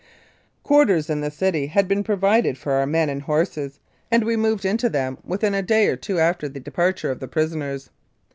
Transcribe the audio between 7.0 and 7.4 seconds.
of the